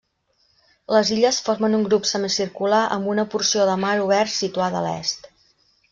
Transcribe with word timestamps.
Les 0.95 1.11
illes 1.15 1.41
formen 1.49 1.77
un 1.81 1.83
grup 1.89 2.09
semicircular 2.13 2.81
amb 2.97 3.11
una 3.15 3.29
porció 3.35 3.69
de 3.71 3.77
mar 3.87 3.95
obert 4.07 4.37
situada 4.41 4.81
a 4.81 4.85
l'est. 4.87 5.35